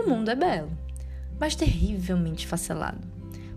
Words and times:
O 0.00 0.08
mundo 0.08 0.30
é 0.30 0.34
belo, 0.34 0.70
mas 1.38 1.54
terrivelmente 1.54 2.46
facelado. 2.46 3.06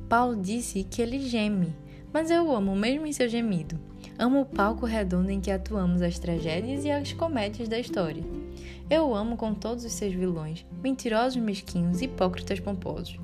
Paulo 0.09 0.36
disse 0.36 0.84
que 0.84 1.02
ele 1.02 1.18
geme, 1.18 1.73
mas 2.12 2.29
eu 2.29 2.54
amo 2.54 2.75
mesmo 2.75 3.07
em 3.07 3.13
seu 3.13 3.29
gemido. 3.29 3.79
Amo 4.20 4.41
o 4.41 4.45
palco 4.45 4.86
redondo 4.86 5.32
em 5.32 5.39
que 5.39 5.50
atuamos 5.50 6.02
as 6.02 6.20
tragédias 6.20 6.84
e 6.84 6.91
as 6.91 7.14
comédias 7.14 7.70
da 7.70 7.79
história. 7.79 8.21
Eu 8.89 9.16
amo 9.16 9.38
com 9.38 9.54
todos 9.54 9.86
os 9.86 9.93
seus 9.93 10.14
vilões, 10.14 10.66
mentirosos 10.84 11.41
mesquinhos, 11.41 12.02
hipócritas 12.02 12.60
pomposos. 12.60 13.18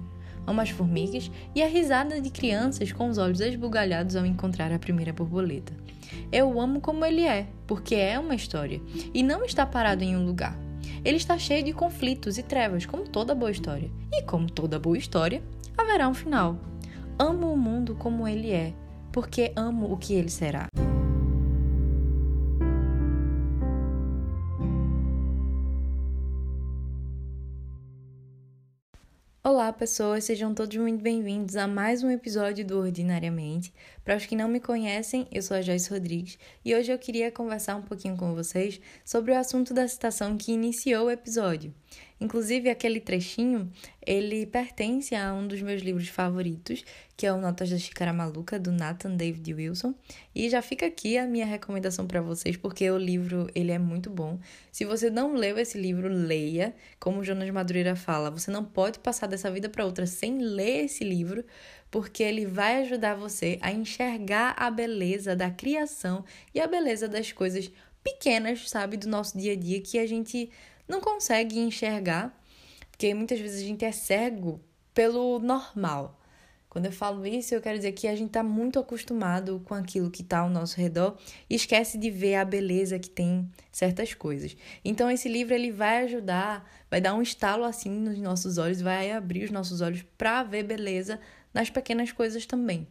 Amo 0.47 0.61
as 0.61 0.69
formigas 0.69 1.29
e 1.53 1.61
a 1.61 1.67
risada 1.67 2.21
de 2.21 2.29
crianças 2.29 2.93
com 2.93 3.09
os 3.09 3.17
olhos 3.17 3.41
esbugalhados 3.41 4.15
ao 4.15 4.25
encontrar 4.25 4.71
a 4.71 4.79
primeira 4.79 5.11
borboleta. 5.11 5.73
Eu 6.31 6.57
amo 6.57 6.79
como 6.79 7.05
ele 7.05 7.23
é, 7.25 7.47
porque 7.67 7.95
é 7.95 8.17
uma 8.17 8.33
história 8.33 8.81
e 9.13 9.21
não 9.21 9.43
está 9.43 9.65
parado 9.65 10.05
em 10.05 10.15
um 10.15 10.25
lugar. 10.25 10.68
Ele 11.03 11.17
está 11.17 11.37
cheio 11.37 11.63
de 11.63 11.73
conflitos 11.73 12.37
e 12.37 12.43
trevas, 12.43 12.85
como 12.85 13.03
toda 13.03 13.35
boa 13.35 13.51
história. 13.51 13.89
E 14.11 14.21
como 14.23 14.49
toda 14.49 14.79
boa 14.79 14.97
história, 14.97 15.41
haverá 15.77 16.07
um 16.07 16.13
final. 16.13 16.57
Amo 17.17 17.51
o 17.51 17.57
mundo 17.57 17.95
como 17.95 18.27
ele 18.27 18.51
é, 18.51 18.73
porque 19.11 19.51
amo 19.55 19.91
o 19.91 19.97
que 19.97 20.13
ele 20.13 20.29
será. 20.29 20.67
Pessoas, 29.79 30.25
sejam 30.25 30.53
todos 30.53 30.75
muito 30.75 31.01
bem-vindos 31.01 31.55
a 31.55 31.65
mais 31.65 32.03
um 32.03 32.11
episódio 32.11 32.65
do 32.65 32.77
Ordinariamente. 32.79 33.73
Para 34.03 34.17
os 34.17 34.25
que 34.25 34.35
não 34.35 34.49
me 34.49 34.59
conhecem, 34.59 35.25
eu 35.31 35.41
sou 35.41 35.55
a 35.55 35.61
Joyce 35.61 35.89
Rodrigues 35.89 36.37
e 36.65 36.75
hoje 36.75 36.91
eu 36.91 36.99
queria 36.99 37.31
conversar 37.31 37.77
um 37.77 37.81
pouquinho 37.81 38.17
com 38.17 38.35
vocês 38.35 38.81
sobre 39.05 39.31
o 39.31 39.37
assunto 39.37 39.73
da 39.73 39.87
citação 39.87 40.35
que 40.35 40.51
iniciou 40.51 41.05
o 41.05 41.09
episódio. 41.09 41.73
Inclusive, 42.21 42.69
aquele 42.69 42.99
trechinho, 42.99 43.71
ele 44.05 44.45
pertence 44.45 45.15
a 45.15 45.33
um 45.33 45.47
dos 45.47 45.61
meus 45.61 45.81
livros 45.81 46.09
favoritos, 46.09 46.83
que 47.15 47.25
é 47.25 47.31
o 47.31 47.37
Notas 47.37 47.69
da 47.69 47.77
Xícara 47.77 48.11
Maluca, 48.11 48.59
do 48.59 48.71
Nathan 48.71 49.15
David 49.15 49.53
Wilson. 49.53 49.93
E 50.35 50.49
já 50.49 50.61
fica 50.61 50.85
aqui 50.85 51.17
a 51.17 51.25
minha 51.25 51.45
recomendação 51.45 52.05
para 52.05 52.21
vocês, 52.21 52.57
porque 52.57 52.89
o 52.91 52.97
livro, 52.97 53.49
ele 53.55 53.71
é 53.71 53.79
muito 53.79 54.09
bom. 54.09 54.37
Se 54.71 54.83
você 54.83 55.09
não 55.09 55.33
leu 55.33 55.57
esse 55.57 55.77
livro, 55.77 56.09
leia. 56.09 56.75
Como 56.99 57.19
o 57.19 57.23
Jonas 57.23 57.49
Madureira 57.49 57.95
fala, 57.95 58.29
você 58.29 58.51
não 58.51 58.65
pode 58.65 58.99
passar 58.99 59.27
dessa 59.27 59.49
vida 59.49 59.69
para 59.69 59.85
outra 59.85 60.05
sem 60.05 60.39
ler 60.39 60.85
esse 60.85 61.05
livro, 61.05 61.45
porque 61.89 62.21
ele 62.21 62.45
vai 62.45 62.81
ajudar 62.83 63.15
você 63.15 63.57
a 63.61 63.71
enxergar 63.71 64.55
a 64.57 64.69
beleza 64.69 65.35
da 65.35 65.49
criação 65.49 66.25
e 66.53 66.59
a 66.59 66.67
beleza 66.67 67.07
das 67.07 67.31
coisas 67.31 67.71
pequenas, 68.13 68.69
sabe, 68.69 68.97
do 68.97 69.07
nosso 69.07 69.37
dia 69.37 69.53
a 69.53 69.55
dia 69.55 69.81
que 69.81 69.97
a 69.99 70.07
gente 70.07 70.49
não 70.87 70.99
consegue 70.99 71.59
enxergar, 71.59 72.35
porque 72.91 73.13
muitas 73.13 73.39
vezes 73.39 73.61
a 73.61 73.65
gente 73.65 73.85
é 73.85 73.91
cego 73.91 74.59
pelo 74.93 75.39
normal. 75.39 76.19
Quando 76.69 76.85
eu 76.85 76.91
falo 76.91 77.25
isso, 77.25 77.55
eu 77.55 77.61
quero 77.61 77.77
dizer 77.77 77.93
que 77.93 78.07
a 78.07 78.15
gente 78.15 78.27
está 78.27 78.43
muito 78.43 78.77
acostumado 78.77 79.59
com 79.65 79.73
aquilo 79.73 80.11
que 80.11 80.21
está 80.21 80.39
ao 80.39 80.49
nosso 80.49 80.77
redor 80.77 81.17
e 81.49 81.55
esquece 81.55 81.97
de 81.97 82.11
ver 82.11 82.35
a 82.35 82.45
beleza 82.45 82.99
que 82.99 83.09
tem 83.09 83.49
certas 83.71 84.13
coisas. 84.13 84.55
Então, 84.85 85.09
esse 85.09 85.27
livro 85.27 85.55
ele 85.55 85.71
vai 85.71 86.03
ajudar, 86.03 86.69
vai 86.89 87.01
dar 87.01 87.15
um 87.15 87.23
estalo 87.23 87.63
assim 87.63 87.89
nos 87.89 88.19
nossos 88.19 88.59
olhos, 88.59 88.81
vai 88.81 89.11
abrir 89.11 89.45
os 89.45 89.51
nossos 89.51 89.81
olhos 89.81 90.03
para 90.15 90.43
ver 90.43 90.63
beleza 90.63 91.19
nas 91.51 91.71
pequenas 91.71 92.11
coisas 92.11 92.45
também. 92.45 92.87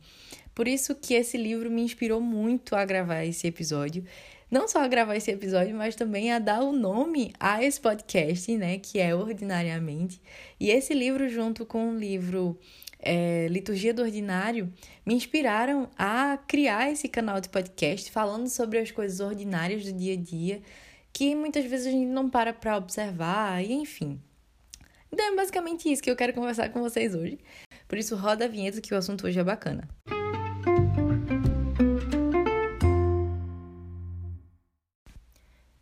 Por 0.56 0.66
isso 0.66 0.97
que 0.97 1.14
esse 1.14 1.36
livro 1.36 1.70
me 1.70 1.82
inspirou 1.82 2.20
muito 2.20 2.75
a 2.75 2.84
gravar 2.84 3.25
esse 3.25 3.47
episódio 3.47 4.05
não 4.50 4.66
só 4.66 4.82
a 4.82 4.88
gravar 4.88 5.16
esse 5.16 5.30
episódio, 5.30 5.77
mas 5.77 5.94
também 5.94 6.32
a 6.32 6.38
dar 6.38 6.62
o 6.62 6.72
nome 6.72 7.32
a 7.38 7.62
esse 7.62 7.80
podcast, 7.80 8.56
né, 8.56 8.78
que 8.78 8.98
é 8.98 9.14
Ordinariamente. 9.14 10.20
E 10.58 10.70
esse 10.70 10.94
livro, 10.94 11.28
junto 11.28 11.66
com 11.66 11.91
o 11.91 11.98
livro 11.98 12.59
é, 12.98 13.47
Liturgia 13.48 13.92
do 13.92 14.03
Ordinário, 14.03 14.72
me 15.04 15.14
inspiraram 15.14 15.88
a 15.97 16.38
criar 16.48 16.91
esse 16.91 17.09
canal 17.09 17.41
de 17.41 17.48
podcast 17.48 18.10
falando 18.10 18.48
sobre 18.48 18.78
as 18.78 18.91
coisas 18.91 19.20
ordinárias 19.20 19.84
do 19.84 19.92
dia 19.92 20.14
a 20.14 20.16
dia, 20.16 20.62
que 21.12 21.34
muitas 21.34 21.65
vezes 21.65 21.86
a 21.86 21.91
gente 21.91 22.06
não 22.06 22.28
para 22.28 22.53
para 22.53 22.76
observar, 22.76 23.62
e 23.65 23.72
enfim. 23.72 24.20
Então 25.12 25.32
é 25.32 25.36
basicamente 25.36 25.91
isso 25.91 26.03
que 26.03 26.10
eu 26.10 26.16
quero 26.16 26.34
conversar 26.34 26.69
com 26.70 26.80
vocês 26.80 27.15
hoje. 27.15 27.38
Por 27.86 27.97
isso, 27.97 28.15
roda 28.15 28.44
a 28.44 28.48
vinheta 28.48 28.80
que 28.80 28.92
o 28.92 28.97
assunto 28.97 29.26
hoje 29.26 29.41
é 29.41 29.44
bacana. 29.44 29.88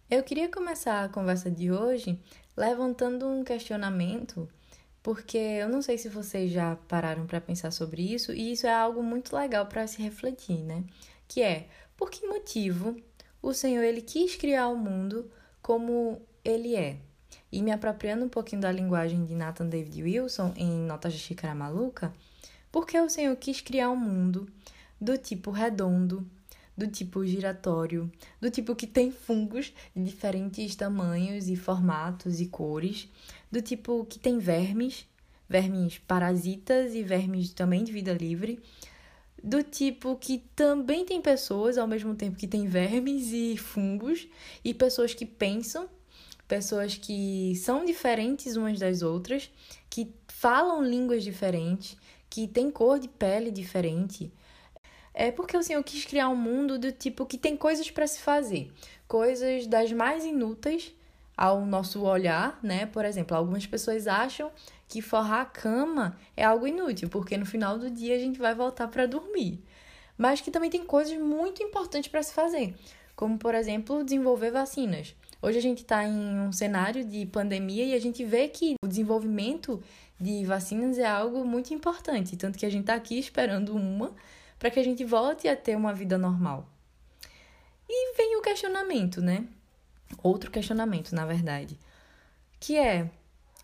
Eu 0.08 0.22
queria 0.22 0.48
começar 0.48 1.02
a 1.02 1.08
conversa 1.08 1.50
de 1.50 1.72
hoje 1.72 2.16
levantando 2.56 3.26
um 3.26 3.42
questionamento, 3.42 4.48
porque 5.02 5.36
eu 5.36 5.68
não 5.68 5.82
sei 5.82 5.98
se 5.98 6.08
vocês 6.08 6.52
já 6.52 6.76
pararam 6.86 7.26
para 7.26 7.40
pensar 7.40 7.72
sobre 7.72 8.02
isso, 8.14 8.32
e 8.32 8.52
isso 8.52 8.68
é 8.68 8.72
algo 8.72 9.02
muito 9.02 9.34
legal 9.34 9.66
para 9.66 9.84
se 9.88 10.00
refletir, 10.00 10.62
né? 10.62 10.84
Que 11.26 11.42
é, 11.42 11.68
por 11.96 12.08
que 12.08 12.24
motivo 12.24 12.96
o 13.42 13.52
Senhor 13.52 13.82
ele 13.82 14.00
quis 14.00 14.36
criar 14.36 14.68
o 14.68 14.76
mundo 14.78 15.28
como 15.60 16.22
ele 16.44 16.76
é? 16.76 16.98
E 17.50 17.60
me 17.60 17.72
apropriando 17.72 18.24
um 18.24 18.28
pouquinho 18.28 18.62
da 18.62 18.70
linguagem 18.70 19.24
de 19.24 19.34
Nathan 19.34 19.66
David 19.66 20.04
Wilson 20.04 20.52
em 20.56 20.70
Notas 20.70 21.14
de 21.14 21.18
Xícara 21.18 21.52
Maluca, 21.52 22.14
por 22.70 22.86
que 22.86 22.96
o 23.00 23.10
Senhor 23.10 23.34
quis 23.34 23.60
criar 23.60 23.90
um 23.90 23.96
mundo 23.96 24.48
do 25.00 25.18
tipo 25.18 25.50
redondo, 25.50 26.24
do 26.76 26.86
tipo 26.86 27.24
giratório, 27.24 28.10
do 28.40 28.50
tipo 28.50 28.74
que 28.74 28.86
tem 28.86 29.10
fungos 29.10 29.72
de 29.94 30.04
diferentes 30.04 30.76
tamanhos 30.76 31.48
e 31.48 31.56
formatos 31.56 32.40
e 32.40 32.46
cores, 32.46 33.08
do 33.50 33.62
tipo 33.62 34.04
que 34.04 34.18
tem 34.18 34.38
vermes, 34.38 35.06
vermes 35.48 35.98
parasitas 35.98 36.94
e 36.94 37.02
vermes 37.02 37.52
também 37.52 37.82
de 37.82 37.92
vida 37.92 38.12
livre, 38.12 38.60
do 39.42 39.62
tipo 39.62 40.16
que 40.16 40.38
também 40.54 41.04
tem 41.04 41.22
pessoas 41.22 41.78
ao 41.78 41.86
mesmo 41.86 42.14
tempo 42.14 42.36
que 42.36 42.48
tem 42.48 42.66
vermes 42.66 43.32
e 43.32 43.56
fungos, 43.56 44.28
e 44.64 44.74
pessoas 44.74 45.14
que 45.14 45.24
pensam, 45.24 45.88
pessoas 46.48 46.96
que 46.96 47.54
são 47.56 47.84
diferentes 47.84 48.56
umas 48.56 48.78
das 48.78 49.02
outras, 49.02 49.50
que 49.88 50.12
falam 50.28 50.84
línguas 50.84 51.24
diferentes, 51.24 51.96
que 52.28 52.46
têm 52.46 52.70
cor 52.70 52.98
de 52.98 53.08
pele 53.08 53.50
diferente, 53.50 54.32
é 55.16 55.32
porque 55.32 55.56
o 55.56 55.62
Senhor 55.62 55.82
quis 55.82 56.04
criar 56.04 56.28
um 56.28 56.36
mundo 56.36 56.78
do 56.78 56.92
tipo 56.92 57.24
que 57.24 57.38
tem 57.38 57.56
coisas 57.56 57.90
para 57.90 58.06
se 58.06 58.20
fazer, 58.20 58.70
coisas 59.08 59.66
das 59.66 59.90
mais 59.90 60.26
inúteis 60.26 60.94
ao 61.34 61.64
nosso 61.64 62.02
olhar, 62.04 62.60
né? 62.62 62.84
Por 62.84 63.02
exemplo, 63.02 63.34
algumas 63.34 63.66
pessoas 63.66 64.06
acham 64.06 64.52
que 64.86 65.00
forrar 65.00 65.40
a 65.40 65.46
cama 65.46 66.18
é 66.36 66.44
algo 66.44 66.66
inútil, 66.66 67.08
porque 67.08 67.36
no 67.38 67.46
final 67.46 67.78
do 67.78 67.90
dia 67.90 68.14
a 68.14 68.18
gente 68.18 68.38
vai 68.38 68.54
voltar 68.54 68.88
para 68.88 69.06
dormir. 69.06 69.64
Mas 70.18 70.42
que 70.42 70.50
também 70.50 70.68
tem 70.68 70.84
coisas 70.84 71.16
muito 71.18 71.62
importantes 71.62 72.10
para 72.10 72.22
se 72.22 72.34
fazer, 72.34 72.74
como 73.16 73.38
por 73.38 73.54
exemplo, 73.54 74.04
desenvolver 74.04 74.50
vacinas. 74.50 75.16
Hoje 75.40 75.56
a 75.56 75.62
gente 75.62 75.78
está 75.78 76.04
em 76.04 76.40
um 76.40 76.52
cenário 76.52 77.04
de 77.04 77.24
pandemia 77.24 77.86
e 77.86 77.94
a 77.94 78.00
gente 78.00 78.22
vê 78.22 78.48
que 78.48 78.74
o 78.84 78.88
desenvolvimento 78.88 79.82
de 80.20 80.44
vacinas 80.44 80.98
é 80.98 81.06
algo 81.06 81.42
muito 81.44 81.72
importante, 81.72 82.36
tanto 82.36 82.58
que 82.58 82.66
a 82.66 82.70
gente 82.70 82.82
está 82.82 82.94
aqui 82.94 83.18
esperando 83.18 83.74
uma 83.74 84.14
para 84.58 84.70
que 84.70 84.80
a 84.80 84.84
gente 84.84 85.04
volte 85.04 85.48
a 85.48 85.56
ter 85.56 85.76
uma 85.76 85.92
vida 85.92 86.16
normal. 86.16 86.68
E 87.88 88.16
vem 88.16 88.36
o 88.36 88.42
questionamento, 88.42 89.20
né? 89.20 89.46
Outro 90.22 90.50
questionamento, 90.50 91.14
na 91.14 91.24
verdade, 91.24 91.78
que 92.58 92.76
é: 92.76 93.10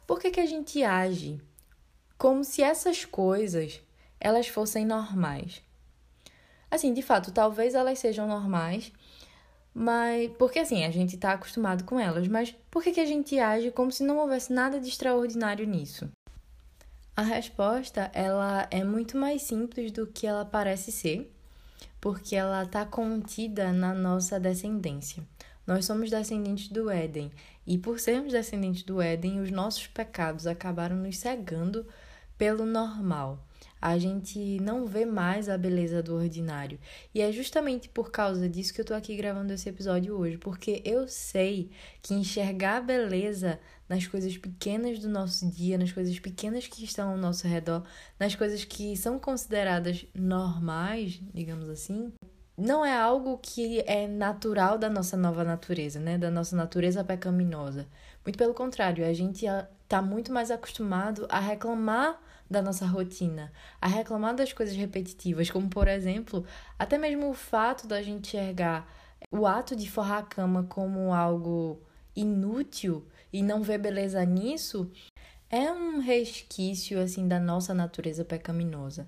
por 0.06 0.20
que, 0.20 0.30
que 0.30 0.40
a 0.40 0.46
gente 0.46 0.82
age 0.82 1.40
como 2.18 2.44
se 2.44 2.62
essas 2.62 3.04
coisas 3.04 3.80
elas 4.20 4.46
fossem 4.46 4.84
normais? 4.86 5.62
Assim, 6.70 6.94
de 6.94 7.02
fato, 7.02 7.32
talvez 7.32 7.74
elas 7.74 7.98
sejam 7.98 8.26
normais, 8.26 8.92
mas 9.74 10.30
porque 10.38 10.58
assim, 10.58 10.84
a 10.84 10.90
gente 10.90 11.16
está 11.16 11.32
acostumado 11.32 11.84
com 11.84 11.98
elas, 11.98 12.28
mas 12.28 12.54
por 12.70 12.82
que, 12.82 12.92
que 12.92 13.00
a 13.00 13.06
gente 13.06 13.38
age 13.38 13.70
como 13.70 13.90
se 13.90 14.02
não 14.02 14.18
houvesse 14.18 14.52
nada 14.52 14.80
de 14.80 14.88
extraordinário 14.88 15.66
nisso? 15.66 16.10
A 17.14 17.20
resposta 17.20 18.10
ela 18.14 18.66
é 18.70 18.82
muito 18.82 19.18
mais 19.18 19.42
simples 19.42 19.92
do 19.92 20.06
que 20.06 20.26
ela 20.26 20.46
parece 20.46 20.90
ser, 20.90 21.30
porque 22.00 22.34
ela 22.34 22.62
está 22.62 22.86
contida 22.86 23.70
na 23.70 23.92
nossa 23.92 24.40
descendência. 24.40 25.22
Nós 25.66 25.84
somos 25.84 26.10
descendentes 26.10 26.68
do 26.68 26.90
Éden, 26.90 27.30
e 27.66 27.76
por 27.76 28.00
sermos 28.00 28.32
descendentes 28.32 28.82
do 28.82 29.00
Éden, 29.00 29.40
os 29.40 29.50
nossos 29.50 29.86
pecados 29.86 30.46
acabaram 30.46 30.96
nos 30.96 31.18
cegando 31.18 31.86
pelo 32.38 32.64
normal 32.64 33.38
a 33.82 33.98
gente 33.98 34.60
não 34.60 34.86
vê 34.86 35.04
mais 35.04 35.48
a 35.48 35.58
beleza 35.58 36.00
do 36.00 36.14
ordinário. 36.14 36.78
E 37.12 37.20
é 37.20 37.32
justamente 37.32 37.88
por 37.88 38.12
causa 38.12 38.48
disso 38.48 38.72
que 38.72 38.80
eu 38.80 38.84
tô 38.84 38.94
aqui 38.94 39.16
gravando 39.16 39.52
esse 39.52 39.68
episódio 39.68 40.16
hoje, 40.16 40.38
porque 40.38 40.80
eu 40.84 41.08
sei 41.08 41.68
que 42.00 42.14
enxergar 42.14 42.76
a 42.76 42.80
beleza 42.80 43.58
nas 43.88 44.06
coisas 44.06 44.38
pequenas 44.38 45.00
do 45.00 45.08
nosso 45.08 45.50
dia, 45.50 45.76
nas 45.76 45.90
coisas 45.90 46.16
pequenas 46.20 46.68
que 46.68 46.84
estão 46.84 47.10
ao 47.10 47.16
nosso 47.16 47.48
redor, 47.48 47.82
nas 48.20 48.36
coisas 48.36 48.64
que 48.64 48.96
são 48.96 49.18
consideradas 49.18 50.06
normais, 50.14 51.20
digamos 51.34 51.68
assim, 51.68 52.12
não 52.56 52.84
é 52.84 52.96
algo 52.96 53.36
que 53.38 53.80
é 53.80 54.06
natural 54.06 54.78
da 54.78 54.88
nossa 54.88 55.16
nova 55.16 55.42
natureza, 55.42 55.98
né? 55.98 56.16
Da 56.16 56.30
nossa 56.30 56.54
natureza 56.54 57.02
pecaminosa. 57.02 57.88
Muito 58.24 58.38
pelo 58.38 58.54
contrário, 58.54 59.04
a 59.04 59.12
gente 59.12 59.44
está 59.44 60.00
muito 60.00 60.32
mais 60.32 60.52
acostumado 60.52 61.26
a 61.28 61.40
reclamar 61.40 62.20
da 62.50 62.60
nossa 62.62 62.86
rotina, 62.86 63.52
a 63.80 63.86
reclamar 63.86 64.34
das 64.34 64.52
coisas 64.52 64.76
repetitivas, 64.76 65.50
como 65.50 65.68
por 65.68 65.88
exemplo, 65.88 66.44
até 66.78 66.98
mesmo 66.98 67.30
o 67.30 67.34
fato 67.34 67.86
da 67.86 68.02
gente 68.02 68.36
enxergar 68.36 68.86
o 69.30 69.46
ato 69.46 69.76
de 69.76 69.90
forrar 69.90 70.18
a 70.18 70.22
cama 70.22 70.64
como 70.64 71.12
algo 71.12 71.80
inútil 72.14 73.06
e 73.32 73.42
não 73.42 73.62
ver 73.62 73.78
beleza 73.78 74.24
nisso, 74.24 74.90
é 75.48 75.70
um 75.70 76.00
resquício 76.00 77.00
assim 77.00 77.28
da 77.28 77.38
nossa 77.38 77.72
natureza 77.72 78.24
pecaminosa. 78.24 79.06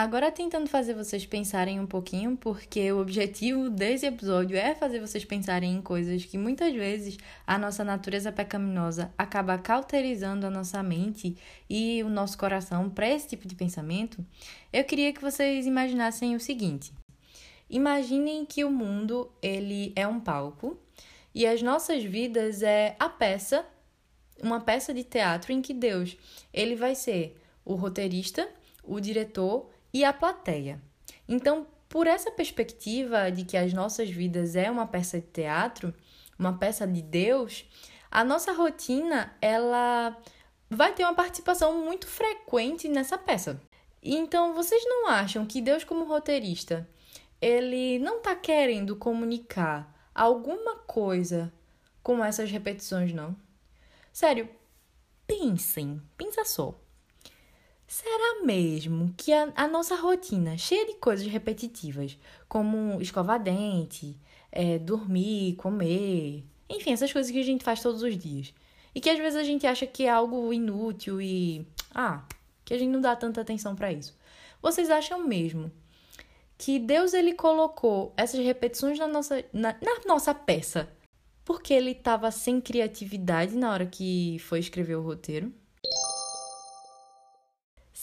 Agora 0.00 0.30
tentando 0.30 0.68
fazer 0.68 0.94
vocês 0.94 1.26
pensarem 1.26 1.80
um 1.80 1.86
pouquinho, 1.86 2.36
porque 2.36 2.92
o 2.92 3.00
objetivo 3.00 3.68
desse 3.68 4.06
episódio 4.06 4.56
é 4.56 4.72
fazer 4.72 5.00
vocês 5.00 5.24
pensarem 5.24 5.74
em 5.74 5.82
coisas 5.82 6.24
que 6.24 6.38
muitas 6.38 6.72
vezes 6.72 7.18
a 7.44 7.58
nossa 7.58 7.82
natureza 7.82 8.30
pecaminosa 8.30 9.12
acaba 9.18 9.58
cauterizando 9.58 10.46
a 10.46 10.50
nossa 10.50 10.80
mente 10.84 11.36
e 11.68 12.00
o 12.04 12.08
nosso 12.08 12.38
coração 12.38 12.88
para 12.88 13.08
esse 13.08 13.26
tipo 13.26 13.48
de 13.48 13.56
pensamento. 13.56 14.24
Eu 14.72 14.84
queria 14.84 15.12
que 15.12 15.20
vocês 15.20 15.66
imaginassem 15.66 16.36
o 16.36 16.40
seguinte: 16.40 16.92
imaginem 17.68 18.46
que 18.46 18.62
o 18.62 18.70
mundo 18.70 19.32
ele 19.42 19.92
é 19.96 20.06
um 20.06 20.20
palco 20.20 20.78
e 21.34 21.44
as 21.44 21.60
nossas 21.60 22.04
vidas 22.04 22.62
é 22.62 22.94
a 23.00 23.08
peça, 23.08 23.66
uma 24.40 24.60
peça 24.60 24.94
de 24.94 25.02
teatro 25.02 25.52
em 25.52 25.60
que 25.60 25.74
Deus 25.74 26.16
ele 26.54 26.76
vai 26.76 26.94
ser 26.94 27.36
o 27.64 27.74
roteirista, 27.74 28.48
o 28.84 29.00
diretor 29.00 29.68
e 29.92 30.04
a 30.04 30.12
plateia. 30.12 30.80
Então, 31.28 31.66
por 31.88 32.06
essa 32.06 32.30
perspectiva 32.30 33.30
de 33.30 33.44
que 33.44 33.56
as 33.56 33.72
nossas 33.72 34.10
vidas 34.10 34.56
é 34.56 34.70
uma 34.70 34.86
peça 34.86 35.20
de 35.20 35.26
teatro, 35.26 35.94
uma 36.38 36.56
peça 36.56 36.86
de 36.86 37.02
Deus, 37.02 37.64
a 38.10 38.24
nossa 38.24 38.52
rotina 38.52 39.36
ela 39.40 40.16
vai 40.70 40.92
ter 40.94 41.04
uma 41.04 41.14
participação 41.14 41.84
muito 41.84 42.06
frequente 42.06 42.88
nessa 42.88 43.16
peça. 43.16 43.60
Então, 44.02 44.54
vocês 44.54 44.82
não 44.84 45.08
acham 45.08 45.46
que 45.46 45.60
Deus 45.60 45.82
como 45.82 46.04
roteirista, 46.04 46.88
ele 47.40 47.98
não 47.98 48.18
está 48.18 48.34
querendo 48.34 48.96
comunicar 48.96 50.10
alguma 50.14 50.76
coisa 50.76 51.52
com 52.02 52.24
essas 52.24 52.50
repetições, 52.50 53.12
não? 53.12 53.36
Sério, 54.12 54.48
pensem, 55.26 56.00
pensa 56.16 56.44
só. 56.44 56.74
Será 57.88 58.44
mesmo 58.44 59.14
que 59.16 59.32
a, 59.32 59.50
a, 59.56 59.66
nossa 59.66 59.96
rotina, 59.96 60.58
cheia 60.58 60.86
de 60.86 60.96
coisas 60.96 61.26
repetitivas, 61.26 62.18
como 62.46 63.00
escovar 63.00 63.42
dente, 63.42 64.14
é, 64.52 64.78
dormir, 64.78 65.56
comer, 65.56 66.44
enfim, 66.68 66.92
essas 66.92 67.10
coisas 67.10 67.32
que 67.32 67.40
a 67.40 67.44
gente 67.44 67.64
faz 67.64 67.80
todos 67.80 68.02
os 68.02 68.16
dias, 68.18 68.52
e 68.94 69.00
que 69.00 69.08
às 69.08 69.18
vezes 69.18 69.36
a 69.36 69.42
gente 69.42 69.66
acha 69.66 69.86
que 69.86 70.04
é 70.04 70.10
algo 70.10 70.52
inútil 70.52 71.18
e. 71.18 71.66
ah, 71.94 72.22
que 72.62 72.74
a 72.74 72.78
gente 72.78 72.90
não 72.90 73.00
dá 73.00 73.16
tanta 73.16 73.40
atenção 73.40 73.74
para 73.74 73.90
isso. 73.90 74.14
Vocês 74.60 74.90
acham 74.90 75.26
mesmo 75.26 75.72
que 76.58 76.78
Deus 76.78 77.14
ele 77.14 77.32
colocou 77.32 78.12
essas 78.18 78.44
repetições 78.44 78.98
na 78.98 79.08
nossa, 79.08 79.42
na, 79.50 79.74
na 79.80 80.00
nossa 80.06 80.34
peça 80.34 80.90
porque 81.42 81.72
ele 81.72 81.92
estava 81.92 82.30
sem 82.30 82.60
criatividade 82.60 83.56
na 83.56 83.72
hora 83.72 83.86
que 83.86 84.38
foi 84.40 84.58
escrever 84.58 84.96
o 84.96 85.02
roteiro? 85.02 85.50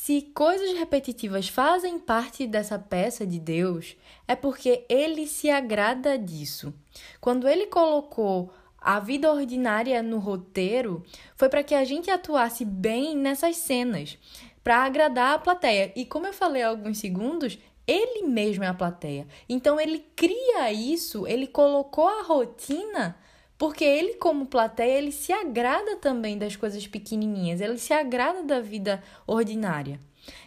Se 0.06 0.22
coisas 0.22 0.78
repetitivas 0.78 1.50
fazem 1.50 1.98
parte 1.98 2.46
dessa 2.46 2.78
peça 2.78 3.25
de 3.25 3.40
Deus, 3.40 3.98
é 4.28 4.36
porque 4.36 4.86
ele 4.88 5.25
se 5.25 5.50
agrada 5.50 6.16
disso. 6.16 6.72
Quando 7.19 7.48
ele 7.48 7.66
colocou 7.66 8.54
a 8.78 9.00
vida 9.00 9.34
ordinária 9.34 10.04
no 10.04 10.19
roteiro, 10.19 11.04
foi 11.36 11.50
para 11.50 11.63
que 11.63 11.74
a 11.74 11.84
gente 11.84 12.12
atuasse 12.12 12.63
bem 12.63 13.18
nessas 13.18 13.57
cenas, 13.57 14.16
para 14.63 14.84
agradar 14.84 15.34
a 15.34 15.40
plateia. 15.40 15.92
E 15.96 16.06
como 16.06 16.28
eu 16.28 16.34
falei 16.34 16.62
há 16.62 16.68
alguns 16.68 17.00
segundos, 17.00 17.57
ele 17.88 18.28
mesmo 18.28 18.63
é 18.63 18.68
a 18.68 18.75
plateia. 18.75 19.28
Então 19.50 19.80
ele 19.81 20.06
cria 20.16 20.72
isso, 20.72 21.25
ele 21.25 21.48
colocou 21.48 22.07
a 22.07 22.22
rotina 22.22 23.18
porque 23.57 23.84
ele, 23.84 24.16
como 24.16 24.46
plateia, 24.46 24.98
ele 24.98 25.12
se 25.12 25.31
agrada 25.31 25.96
também 25.98 26.38
das 26.38 26.56
coisas 26.56 26.86
pequenininhas, 26.88 27.62
ele 27.62 27.78
se 27.78 27.94
agrada 27.94 28.44
da 28.44 28.60
vida 28.60 29.04
ordinária. 29.25 30.00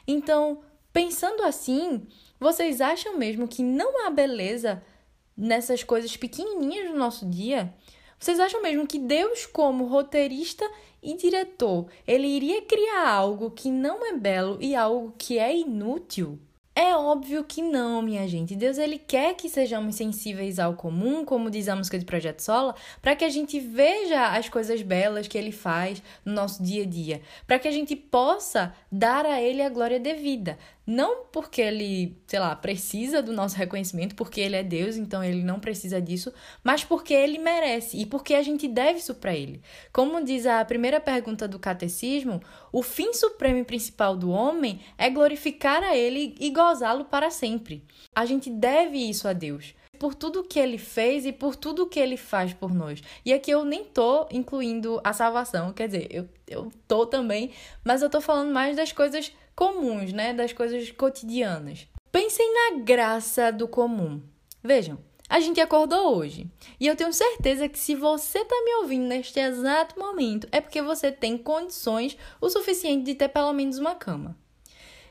Então, 0.06 0.60
pensando 0.92 1.42
assim, 1.42 2.06
vocês 2.38 2.80
acham 2.80 3.16
mesmo 3.16 3.48
que 3.48 3.62
não 3.62 4.06
há 4.06 4.10
beleza 4.10 4.82
nessas 5.36 5.82
coisas 5.82 6.16
pequenininhas 6.16 6.90
do 6.90 6.98
nosso 6.98 7.24
dia? 7.26 7.74
Vocês 8.18 8.40
acham 8.40 8.60
mesmo 8.60 8.86
que 8.86 8.98
Deus, 8.98 9.46
como 9.46 9.86
roteirista 9.86 10.68
e 11.02 11.14
diretor, 11.16 11.86
ele 12.06 12.26
iria 12.26 12.62
criar 12.62 13.08
algo 13.08 13.50
que 13.50 13.70
não 13.70 14.04
é 14.04 14.12
belo 14.16 14.58
e 14.60 14.74
algo 14.74 15.14
que 15.16 15.38
é 15.38 15.56
inútil? 15.56 16.38
É 16.80 16.94
óbvio 16.94 17.42
que 17.42 17.60
não, 17.60 18.00
minha 18.00 18.28
gente. 18.28 18.54
Deus 18.54 18.78
ele 18.78 19.00
quer 19.00 19.34
que 19.34 19.48
sejamos 19.48 19.96
sensíveis 19.96 20.60
ao 20.60 20.74
comum, 20.74 21.24
como 21.24 21.50
diz 21.50 21.68
a 21.68 21.74
música 21.74 21.98
de 21.98 22.04
Projeto 22.04 22.38
Sola, 22.38 22.72
para 23.02 23.16
que 23.16 23.24
a 23.24 23.28
gente 23.28 23.58
veja 23.58 24.28
as 24.28 24.48
coisas 24.48 24.80
belas 24.80 25.26
que 25.26 25.36
ele 25.36 25.50
faz 25.50 26.00
no 26.24 26.32
nosso 26.32 26.62
dia 26.62 26.84
a 26.84 26.86
dia, 26.86 27.20
para 27.48 27.58
que 27.58 27.66
a 27.66 27.72
gente 27.72 27.96
possa 27.96 28.72
dar 28.92 29.26
a 29.26 29.42
ele 29.42 29.60
a 29.60 29.68
glória 29.68 29.98
devida. 29.98 30.56
Não 30.90 31.26
porque 31.26 31.60
ele, 31.60 32.16
sei 32.26 32.38
lá, 32.38 32.56
precisa 32.56 33.20
do 33.20 33.30
nosso 33.30 33.54
reconhecimento, 33.54 34.14
porque 34.14 34.40
ele 34.40 34.56
é 34.56 34.62
Deus, 34.62 34.96
então 34.96 35.22
ele 35.22 35.42
não 35.42 35.60
precisa 35.60 36.00
disso, 36.00 36.32
mas 36.64 36.82
porque 36.82 37.12
ele 37.12 37.36
merece 37.36 37.98
e 37.98 38.06
porque 38.06 38.32
a 38.32 38.42
gente 38.42 38.66
deve 38.66 38.98
isso 38.98 39.14
para 39.14 39.36
ele. 39.36 39.60
Como 39.92 40.24
diz 40.24 40.46
a 40.46 40.64
primeira 40.64 40.98
pergunta 40.98 41.46
do 41.46 41.58
catecismo, 41.58 42.40
o 42.72 42.82
fim 42.82 43.12
supremo 43.12 43.58
e 43.58 43.64
principal 43.64 44.16
do 44.16 44.30
homem 44.30 44.80
é 44.96 45.10
glorificar 45.10 45.82
a 45.82 45.94
ele 45.94 46.34
e 46.40 46.48
gozá-lo 46.48 47.04
para 47.04 47.30
sempre. 47.30 47.84
A 48.16 48.24
gente 48.24 48.48
deve 48.48 48.96
isso 48.96 49.28
a 49.28 49.34
Deus 49.34 49.74
por 49.98 50.14
tudo 50.14 50.44
que 50.44 50.58
ele 50.58 50.78
fez 50.78 51.26
e 51.26 51.32
por 51.32 51.56
tudo 51.56 51.86
que 51.86 51.98
ele 51.98 52.16
faz 52.16 52.52
por 52.52 52.72
nós. 52.72 53.02
E 53.24 53.32
aqui 53.32 53.50
eu 53.50 53.64
nem 53.64 53.84
tô 53.84 54.26
incluindo 54.30 55.00
a 55.02 55.12
salvação, 55.12 55.72
quer 55.72 55.88
dizer, 55.88 56.06
eu, 56.10 56.28
eu 56.46 56.70
tô 56.86 57.06
também, 57.06 57.52
mas 57.84 58.02
eu 58.02 58.08
tô 58.08 58.20
falando 58.20 58.52
mais 58.52 58.76
das 58.76 58.92
coisas 58.92 59.32
comuns, 59.54 60.12
né? 60.12 60.32
Das 60.32 60.52
coisas 60.52 60.90
cotidianas. 60.92 61.88
Pensem 62.12 62.48
na 62.54 62.78
graça 62.82 63.50
do 63.50 63.66
comum. 63.66 64.22
Vejam, 64.62 64.98
a 65.28 65.40
gente 65.40 65.60
acordou 65.60 66.16
hoje. 66.16 66.50
E 66.80 66.86
eu 66.86 66.96
tenho 66.96 67.12
certeza 67.12 67.68
que 67.68 67.78
se 67.78 67.94
você 67.94 68.38
está 68.38 68.56
me 68.64 68.76
ouvindo 68.76 69.06
neste 69.06 69.38
exato 69.38 69.98
momento, 69.98 70.48
é 70.50 70.60
porque 70.60 70.80
você 70.80 71.12
tem 71.12 71.36
condições 71.36 72.16
o 72.40 72.48
suficiente 72.48 73.04
de 73.04 73.14
ter 73.14 73.28
pelo 73.28 73.52
menos 73.52 73.78
uma 73.78 73.94
cama. 73.94 74.36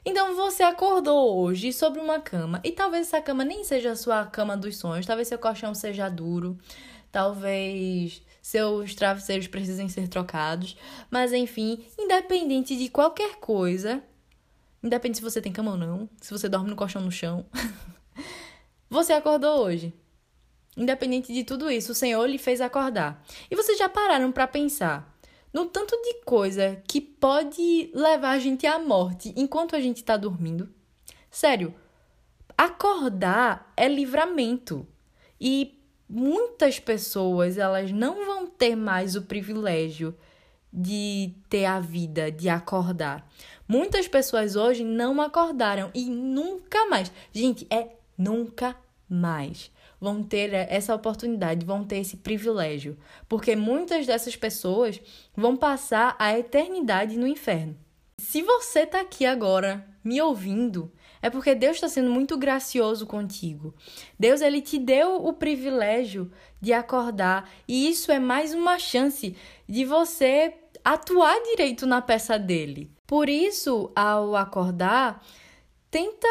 Então 0.09 0.37
você 0.37 0.63
acordou 0.63 1.37
hoje 1.37 1.73
sobre 1.73 1.99
uma 1.99 2.17
cama 2.17 2.61
e 2.63 2.71
talvez 2.71 3.07
essa 3.07 3.21
cama 3.21 3.43
nem 3.43 3.65
seja 3.65 3.91
a 3.91 3.95
sua 3.97 4.25
cama 4.25 4.55
dos 4.55 4.77
sonhos, 4.77 5.05
talvez 5.05 5.27
seu 5.27 5.37
colchão 5.37 5.75
seja 5.75 6.07
duro, 6.07 6.57
talvez 7.11 8.21
seus 8.41 8.95
travesseiros 8.95 9.47
precisem 9.47 9.89
ser 9.89 10.07
trocados, 10.07 10.77
mas 11.11 11.33
enfim, 11.33 11.85
independente 11.99 12.77
de 12.77 12.87
qualquer 12.87 13.35
coisa, 13.35 14.01
Independente 14.81 15.17
se 15.17 15.23
você 15.23 15.41
tem 15.41 15.51
cama 15.51 15.71
ou 15.71 15.77
não, 15.77 16.09
se 16.21 16.31
você 16.31 16.47
dorme 16.47 16.69
no 16.69 16.75
colchão 16.77 17.01
no 17.01 17.11
chão. 17.11 17.45
você 18.89 19.11
acordou 19.11 19.59
hoje. 19.65 19.93
Independente 20.77 21.33
de 21.33 21.43
tudo 21.43 21.69
isso, 21.69 21.91
o 21.91 21.95
Senhor 21.95 22.25
lhe 22.25 22.37
fez 22.37 22.61
acordar. 22.61 23.21
E 23.51 23.55
vocês 23.57 23.77
já 23.77 23.89
pararam 23.89 24.31
para 24.31 24.47
pensar 24.47 25.16
no 25.53 25.65
tanto 25.65 25.95
de 26.01 26.21
coisa 26.25 26.81
que 26.87 26.99
pode 26.99 27.91
levar 27.93 28.31
a 28.31 28.39
gente 28.39 28.65
à 28.65 28.79
morte 28.79 29.33
enquanto 29.35 29.75
a 29.75 29.79
gente 29.79 29.97
está 29.97 30.17
dormindo? 30.17 30.69
Sério, 31.29 31.73
acordar 32.57 33.71
é 33.75 33.87
livramento. 33.87 34.87
E 35.39 35.79
muitas 36.09 36.79
pessoas, 36.79 37.57
elas 37.57 37.91
não 37.91 38.25
vão 38.25 38.47
ter 38.47 38.75
mais 38.75 39.15
o 39.15 39.21
privilégio 39.21 40.15
de 40.71 41.33
ter 41.49 41.65
a 41.65 41.79
vida, 41.79 42.31
de 42.31 42.49
acordar. 42.49 43.27
Muitas 43.67 44.07
pessoas 44.07 44.55
hoje 44.55 44.83
não 44.83 45.21
acordaram 45.21 45.89
e 45.93 46.05
nunca 46.09 46.85
mais, 46.87 47.11
gente, 47.31 47.67
é 47.69 47.95
nunca 48.17 48.75
mais 49.09 49.71
vão 49.99 50.23
ter 50.23 50.53
essa 50.53 50.93
oportunidade, 50.93 51.65
vão 51.65 51.83
ter 51.83 51.97
esse 51.97 52.17
privilégio, 52.17 52.97
porque 53.27 53.55
muitas 53.55 54.05
dessas 54.05 54.35
pessoas 54.35 55.01
vão 55.35 55.55
passar 55.55 56.15
a 56.19 56.37
eternidade 56.37 57.17
no 57.17 57.27
inferno. 57.27 57.75
Se 58.19 58.41
você 58.41 58.79
está 58.79 59.01
aqui 59.01 59.25
agora 59.25 59.87
me 60.03 60.21
ouvindo, 60.21 60.91
é 61.21 61.29
porque 61.29 61.53
Deus 61.53 61.77
está 61.77 61.87
sendo 61.87 62.09
muito 62.09 62.37
gracioso 62.37 63.05
contigo. 63.05 63.73
Deus 64.19 64.41
ele 64.41 64.61
te 64.61 64.79
deu 64.79 65.25
o 65.25 65.33
privilégio 65.33 66.31
de 66.61 66.73
acordar 66.73 67.49
e 67.67 67.89
isso 67.89 68.11
é 68.11 68.19
mais 68.19 68.53
uma 68.53 68.79
chance 68.79 69.35
de 69.67 69.85
você 69.85 70.53
atuar 70.83 71.37
direito 71.43 71.85
na 71.85 72.01
peça 72.01 72.39
dele. 72.39 72.91
Por 73.05 73.29
isso, 73.29 73.91
ao 73.95 74.35
acordar, 74.35 75.23
tenta 75.89 76.27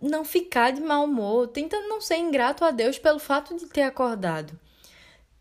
não 0.00 0.24
ficar 0.24 0.72
de 0.72 0.80
mau 0.80 1.04
humor, 1.04 1.48
tenta 1.48 1.80
não 1.82 2.00
ser 2.00 2.16
ingrato 2.16 2.64
a 2.64 2.70
Deus 2.70 2.98
pelo 2.98 3.18
fato 3.18 3.56
de 3.56 3.66
ter 3.66 3.82
acordado. 3.82 4.58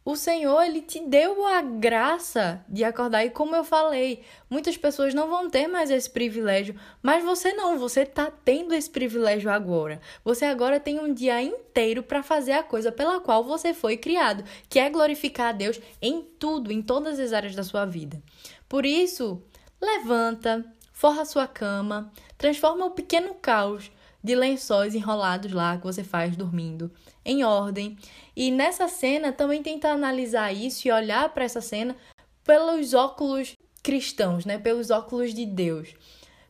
O 0.07 0.15
Senhor, 0.15 0.61
ele 0.61 0.83
te 0.83 0.99
deu 0.99 1.47
a 1.47 1.63
graça 1.63 2.63
de 2.69 2.83
acordar. 2.83 3.25
E 3.25 3.31
como 3.31 3.55
eu 3.55 3.63
falei, 3.63 4.21
muitas 4.47 4.77
pessoas 4.77 5.15
não 5.15 5.27
vão 5.27 5.49
ter 5.49 5.67
mais 5.67 5.89
esse 5.89 6.07
privilégio, 6.07 6.75
mas 7.01 7.23
você 7.23 7.53
não, 7.53 7.79
você 7.79 8.01
está 8.01 8.29
tendo 8.29 8.75
esse 8.75 8.87
privilégio 8.87 9.49
agora. 9.49 9.99
Você 10.23 10.45
agora 10.45 10.79
tem 10.79 10.99
um 10.99 11.11
dia 11.11 11.41
inteiro 11.41 12.03
para 12.03 12.21
fazer 12.21 12.51
a 12.51 12.61
coisa 12.61 12.91
pela 12.91 13.19
qual 13.19 13.43
você 13.43 13.73
foi 13.73 13.97
criado, 13.97 14.43
que 14.69 14.77
é 14.77 14.91
glorificar 14.91 15.47
a 15.47 15.53
Deus 15.53 15.81
em 15.99 16.21
tudo, 16.21 16.71
em 16.71 16.83
todas 16.83 17.19
as 17.19 17.33
áreas 17.33 17.55
da 17.55 17.63
sua 17.63 17.83
vida. 17.83 18.21
Por 18.69 18.85
isso, 18.85 19.41
levanta, 19.81 20.63
forra 20.95 21.25
sua 21.25 21.45
cama, 21.45 22.09
transforma 22.37 22.85
o 22.85 22.91
pequeno 22.91 23.35
caos 23.35 23.91
de 24.23 24.33
lençóis 24.33 24.95
enrolados 24.95 25.51
lá 25.51 25.77
que 25.77 25.83
você 25.83 26.05
faz 26.05 26.37
dormindo 26.37 26.89
em 27.23 27.43
ordem. 27.43 27.97
E 28.33 28.49
nessa 28.49 28.87
cena 28.87 29.33
também 29.33 29.61
tentar 29.61 29.91
analisar 29.91 30.53
isso 30.53 30.87
e 30.87 30.91
olhar 30.91 31.27
para 31.29 31.43
essa 31.43 31.59
cena 31.59 31.97
pelos 32.45 32.93
óculos 32.93 33.57
cristãos, 33.83 34.45
né? 34.45 34.57
Pelos 34.57 34.89
óculos 34.89 35.33
de 35.33 35.45
Deus. 35.45 35.93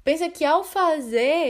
Pensa 0.03 0.29
que 0.29 0.45
ao 0.45 0.63
fazer, 0.63 1.49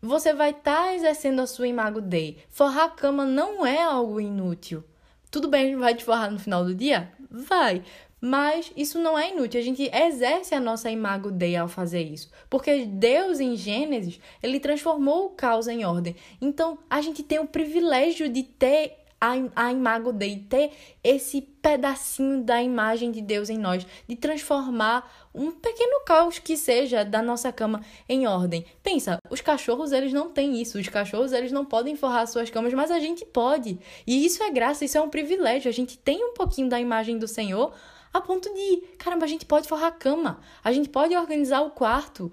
você 0.00 0.34
vai 0.34 0.50
estar 0.50 0.86
tá 0.86 0.94
exercendo 0.94 1.40
a 1.40 1.46
sua 1.46 1.68
imago 1.68 2.00
Dei. 2.00 2.42
Forrar 2.50 2.86
a 2.86 2.90
cama 2.90 3.24
não 3.24 3.64
é 3.64 3.80
algo 3.80 4.20
inútil. 4.20 4.82
Tudo 5.30 5.46
bem, 5.46 5.76
vai 5.76 5.94
te 5.94 6.04
forrar 6.04 6.30
no 6.30 6.40
final 6.40 6.64
do 6.64 6.74
dia? 6.74 7.12
Vai. 7.30 7.84
Mas 8.24 8.72
isso 8.76 9.00
não 9.00 9.18
é 9.18 9.32
inútil. 9.32 9.60
A 9.60 9.64
gente 9.64 9.90
exerce 9.92 10.54
a 10.54 10.60
nossa 10.60 10.88
imago 10.88 11.28
Dei 11.28 11.56
ao 11.56 11.66
fazer 11.66 12.02
isso. 12.02 12.30
Porque 12.48 12.86
Deus, 12.86 13.40
em 13.40 13.56
Gênesis, 13.56 14.20
ele 14.40 14.60
transformou 14.60 15.26
o 15.26 15.30
caos 15.30 15.66
em 15.66 15.84
ordem. 15.84 16.14
Então, 16.40 16.78
a 16.88 17.00
gente 17.00 17.24
tem 17.24 17.40
o 17.40 17.48
privilégio 17.48 18.28
de 18.28 18.44
ter 18.44 19.02
a, 19.20 19.32
a 19.56 19.72
imago 19.72 20.12
Dei, 20.12 20.46
ter 20.48 20.70
esse 21.02 21.40
pedacinho 21.40 22.44
da 22.44 22.62
imagem 22.62 23.10
de 23.10 23.20
Deus 23.20 23.50
em 23.50 23.58
nós, 23.58 23.84
de 24.06 24.14
transformar 24.14 25.28
um 25.34 25.50
pequeno 25.50 26.04
caos 26.04 26.38
que 26.38 26.56
seja 26.56 27.04
da 27.04 27.20
nossa 27.20 27.50
cama 27.50 27.80
em 28.08 28.28
ordem. 28.28 28.64
Pensa, 28.84 29.18
os 29.30 29.40
cachorros 29.40 29.90
eles 29.90 30.12
não 30.12 30.30
têm 30.30 30.62
isso, 30.62 30.78
os 30.78 30.88
cachorros 30.88 31.32
eles 31.32 31.50
não 31.50 31.64
podem 31.64 31.96
forrar 31.96 32.26
suas 32.26 32.50
camas, 32.50 32.72
mas 32.72 32.92
a 32.92 33.00
gente 33.00 33.24
pode. 33.24 33.80
E 34.06 34.24
isso 34.24 34.44
é 34.44 34.50
graça, 34.50 34.84
isso 34.84 34.98
é 34.98 35.00
um 35.00 35.10
privilégio. 35.10 35.68
A 35.68 35.72
gente 35.72 35.98
tem 35.98 36.24
um 36.24 36.34
pouquinho 36.34 36.68
da 36.68 36.80
imagem 36.80 37.18
do 37.18 37.26
Senhor 37.26 37.72
a 38.12 38.20
ponto 38.20 38.52
de, 38.52 38.82
caramba, 38.98 39.24
a 39.24 39.28
gente 39.28 39.46
pode 39.46 39.66
forrar 39.66 39.88
a 39.88 39.92
cama, 39.92 40.40
a 40.62 40.72
gente 40.72 40.88
pode 40.88 41.16
organizar 41.16 41.62
o 41.62 41.70
quarto 41.70 42.32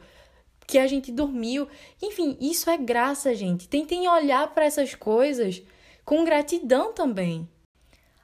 que 0.67 0.77
a 0.77 0.85
gente 0.85 1.11
dormiu. 1.11 1.67
Enfim, 2.01 2.37
isso 2.39 2.69
é 2.69 2.77
graça, 2.77 3.33
gente. 3.33 3.67
Tentem 3.67 4.07
olhar 4.07 4.53
para 4.53 4.65
essas 4.65 4.93
coisas 4.93 5.63
com 6.05 6.23
gratidão 6.23 6.93
também. 6.93 7.49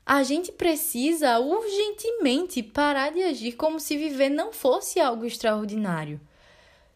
A 0.06 0.22
gente 0.22 0.52
precisa 0.52 1.40
urgentemente 1.40 2.62
parar 2.62 3.12
de 3.12 3.24
agir 3.24 3.54
como 3.54 3.80
se 3.80 3.98
viver 3.98 4.30
não 4.30 4.54
fosse 4.54 5.00
algo 5.00 5.26
extraordinário. 5.26 6.22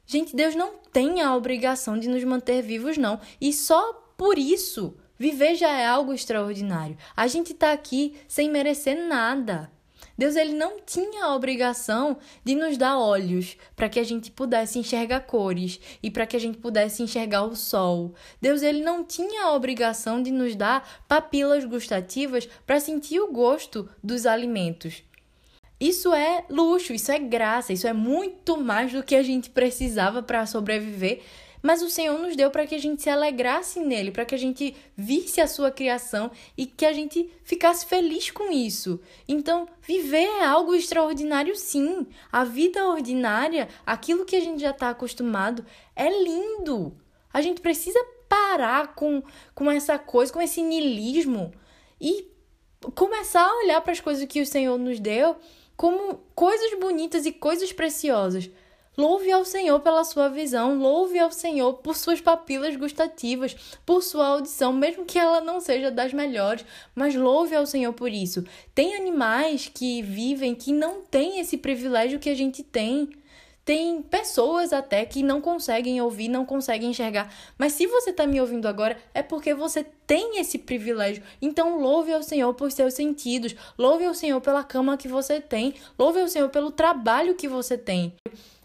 Gente, 0.06 0.36
Deus 0.36 0.56
não 0.56 0.74
tem 0.92 1.22
a 1.22 1.36
obrigação 1.36 1.98
de 1.98 2.08
nos 2.08 2.24
manter 2.24 2.62
vivos, 2.62 2.98
não. 2.98 3.20
E 3.42 3.52
só 3.52 3.94
por 4.16 4.38
isso, 4.38 4.96
viver 5.18 5.56
já 5.56 5.72
é 5.72 5.88
algo 5.88 6.14
extraordinário. 6.14 6.98
A 7.16 7.26
gente 7.26 7.54
está 7.54 7.72
aqui 7.72 8.16
sem 8.28 8.50
merecer 8.52 9.08
nada. 9.08 9.72
Deus 10.20 10.36
ele 10.36 10.52
não 10.52 10.82
tinha 10.86 11.24
a 11.24 11.34
obrigação 11.34 12.18
de 12.44 12.54
nos 12.54 12.78
dar 12.78 13.00
olhos 13.00 13.56
para 13.74 13.88
que 13.88 13.98
a 13.98 14.04
gente 14.04 14.30
pudesse 14.30 14.78
enxergar 14.78 15.22
cores 15.22 15.80
e 16.04 16.12
para 16.12 16.28
que 16.28 16.36
a 16.36 16.40
gente 16.40 16.58
pudesse 16.58 17.02
enxergar 17.02 17.44
o 17.44 17.56
sol. 17.56 18.14
Deus 18.42 18.62
ele 18.62 18.84
não 18.84 19.02
tinha 19.02 19.46
a 19.46 19.54
obrigação 19.54 20.22
de 20.22 20.30
nos 20.30 20.58
dar 20.58 21.06
papilas 21.08 21.64
gustativas 21.64 22.50
para 22.68 22.82
sentir 22.82 23.22
o 23.22 23.32
gosto 23.32 23.88
dos 24.04 24.26
alimentos. 24.26 25.04
Isso 25.80 26.14
é 26.14 26.44
luxo, 26.50 26.92
isso 26.92 27.14
é 27.14 27.18
graça, 27.18 27.72
isso 27.72 27.88
é 27.88 27.94
muito 27.94 28.58
mais 28.58 28.92
do 28.92 29.02
que 29.02 29.16
a 29.16 29.24
gente 29.24 29.50
precisava 29.50 30.22
para 30.22 30.46
sobreviver 30.46 31.22
mas 31.62 31.82
o 31.82 31.90
Senhor 31.90 32.18
nos 32.20 32.36
deu 32.36 32.50
para 32.50 32.66
que 32.66 32.76
a 32.76 32.80
gente 32.80 33.02
se 33.02 33.10
alegrasse 33.10 33.80
nele, 33.80 34.12
para 34.12 34.26
que 34.26 34.36
a 34.36 34.38
gente 34.38 34.76
visse 34.96 35.42
a 35.42 35.48
sua 35.48 35.72
criação 35.72 36.32
e 36.58 36.66
que 36.66 36.86
a 36.86 36.94
gente 36.94 37.30
ficasse 37.44 37.86
feliz 37.86 38.32
com 38.32 38.52
isso. 38.52 39.00
Então, 39.28 39.68
viver 39.82 40.26
é 40.26 40.46
algo 40.46 40.74
extraordinário, 40.74 41.56
sim. 41.56 42.08
A 42.32 42.44
vida 42.44 42.88
ordinária, 42.88 43.68
aquilo 43.86 44.26
que 44.26 44.36
a 44.36 44.42
gente 44.42 44.62
já 44.62 44.72
está 44.72 44.90
acostumado, 44.90 45.66
é 45.96 46.10
lindo. 46.24 46.96
A 47.34 47.42
gente 47.42 47.62
precisa 47.62 48.00
parar 48.28 48.96
com, 48.96 49.24
com 49.54 49.70
essa 49.70 49.98
coisa, 49.98 50.32
com 50.32 50.42
esse 50.42 50.62
nilismo 50.62 51.52
e 52.00 52.28
começar 52.96 53.46
a 53.46 53.58
olhar 53.58 53.82
para 53.82 53.92
as 53.92 54.00
coisas 54.00 54.26
que 54.26 54.42
o 54.42 54.46
Senhor 54.46 54.78
nos 54.78 55.00
deu 55.00 55.36
como 55.76 56.20
coisas 56.36 56.78
bonitas 56.80 57.26
e 57.26 57.32
coisas 57.32 57.72
preciosas. 57.72 58.50
Louve 59.00 59.32
ao 59.32 59.46
Senhor 59.46 59.80
pela 59.80 60.04
sua 60.04 60.28
visão, 60.28 60.78
louve 60.78 61.18
ao 61.18 61.32
Senhor 61.32 61.76
por 61.76 61.96
suas 61.96 62.20
papilas 62.20 62.76
gustativas, 62.76 63.56
por 63.86 64.04
sua 64.04 64.28
audição, 64.28 64.74
mesmo 64.74 65.06
que 65.06 65.18
ela 65.18 65.40
não 65.40 65.62
seja 65.62 65.90
das 65.90 66.12
melhores, 66.12 66.66
mas 66.94 67.16
louve 67.16 67.56
ao 67.56 67.66
Senhor 67.66 67.94
por 67.94 68.12
isso. 68.12 68.44
Tem 68.76 68.96
animais 68.96 69.72
que 69.74 70.02
vivem 70.02 70.54
que 70.54 70.74
não 70.74 71.00
têm 71.00 71.40
esse 71.40 71.56
privilégio 71.56 72.20
que 72.20 72.30
a 72.30 72.36
gente 72.36 72.62
tem. 72.62 73.10
Tem 73.64 74.02
pessoas 74.02 74.74
até 74.74 75.06
que 75.06 75.24
não 75.24 75.40
conseguem 75.40 76.02
ouvir, 76.02 76.28
não 76.28 76.46
conseguem 76.46 76.90
enxergar. 76.90 77.34
Mas 77.58 77.72
se 77.72 77.88
você 77.88 78.10
está 78.10 78.28
me 78.28 78.42
ouvindo 78.42 78.68
agora, 78.68 78.98
é 79.14 79.24
porque 79.24 79.54
você 79.54 79.86
tem 80.06 80.42
esse 80.42 80.58
privilégio. 80.58 81.24
Então, 81.42 81.80
louve 81.80 82.12
ao 82.12 82.22
Senhor 82.22 82.54
por 82.54 82.70
seus 82.70 82.96
sentidos. 82.96 83.56
Louve 83.78 84.04
ao 84.04 84.14
Senhor 84.14 84.42
pela 84.42 84.62
cama 84.62 84.98
que 84.98 85.08
você 85.08 85.40
tem. 85.40 85.76
Louve 85.98 86.20
ao 86.20 86.28
Senhor 86.28 86.50
pelo 86.50 86.70
trabalho 86.70 87.36
que 87.36 87.48
você 87.48 87.78
tem. 87.78 88.14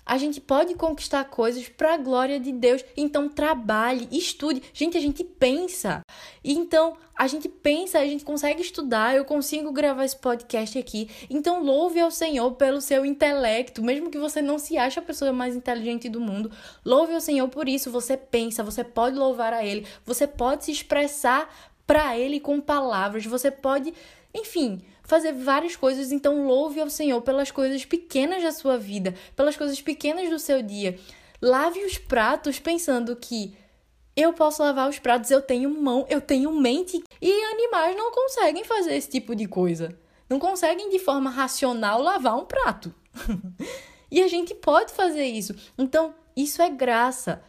A 0.07 0.19
gente 0.19 0.41
pode 0.41 0.75
conquistar 0.75 1.25
coisas 1.25 1.69
para 1.69 1.95
a 1.95 1.97
glória 1.97 2.39
de 2.39 2.53
Deus. 2.53 2.85
Então 2.97 3.29
trabalhe, 3.29 4.07
estude. 4.13 4.63
Gente, 4.73 4.99
a 4.99 5.01
gente 5.01 5.25
pensa. 5.25 6.03
Então 6.43 6.97
a 7.17 7.27
gente 7.27 7.49
pensa, 7.49 7.99
a 7.99 8.07
gente 8.07 8.25
consegue 8.25 8.61
estudar. 8.61 9.17
Eu 9.17 9.25
consigo 9.25 9.73
gravar 9.73 10.05
esse 10.05 10.17
podcast 10.17 10.79
aqui. 10.79 11.09
Então 11.31 11.63
louve 11.63 12.01
ao 12.01 12.11
Senhor 12.11 12.53
pelo 12.53 12.81
seu 12.81 13.07
intelecto, 13.07 13.83
mesmo 13.83 14.11
que 14.11 14.19
você 14.19 14.43
não 14.43 14.59
se 14.59 14.77
ache 14.77 14.99
a 14.99 15.03
pessoa 15.03 15.33
mais 15.33 15.57
inteligente 15.57 16.09
do 16.09 16.21
mundo. 16.21 16.51
Louve 16.85 17.15
ao 17.15 17.21
Senhor 17.21 17.49
por 17.49 17.69
isso. 17.69 17.91
Você 17.91 18.17
pensa, 18.17 18.63
você 18.63 18.85
pode 18.85 19.17
louvar 19.17 19.53
a 19.55 19.65
Ele, 19.65 19.87
você 20.05 20.27
pode 20.27 20.67
se 20.67 20.73
expressar 20.73 21.49
para 21.87 22.19
Ele 22.19 22.41
com 22.41 22.61
palavras. 22.61 23.25
Você 23.25 23.51
pode, 23.51 23.95
enfim 24.35 24.83
fazer 25.05 25.33
várias 25.33 25.77
coisas, 25.77 26.11
então 26.11 26.47
louve 26.47 26.81
ao 26.81 26.91
Senhor 26.91 27.21
pelas 27.23 27.51
coisas 27.51 27.85
pequenas 27.85 28.43
da 28.43 28.51
sua 28.51 28.77
vida, 28.77 29.15
pelas 29.37 29.57
coisas 29.57 29.81
pequenas 29.81 30.29
do 30.29 30.39
seu 30.39 30.63
dia. 30.63 30.99
Lave 31.41 31.85
os 31.85 31.99
pratos 31.99 32.59
pensando 32.59 33.15
que 33.15 33.55
eu 34.17 34.33
posso 34.33 34.63
lavar 34.63 34.89
os 34.89 34.99
pratos, 34.99 35.31
eu 35.31 35.43
tenho 35.43 35.69
mão, 35.69 36.07
eu 36.09 36.21
tenho 36.21 36.53
mente. 36.53 37.03
E 37.21 37.45
animais 37.53 37.97
não 37.97 38.13
conseguem 38.13 38.65
fazer 38.65 38.95
esse 38.95 39.11
tipo 39.11 39.35
de 39.35 39.47
coisa. 39.47 39.99
Não 40.29 40.39
conseguem 40.39 40.89
de 40.89 40.99
forma 40.99 41.31
racional 41.31 42.01
lavar 42.01 42.37
um 42.37 42.45
prato. 42.45 42.95
e 44.11 44.23
a 44.23 44.29
gente 44.29 44.55
pode 44.55 44.93
fazer 44.93 45.25
isso. 45.25 45.55
Então, 45.77 46.15
isso 46.37 46.63
é 46.63 46.71
graça. 46.71 47.43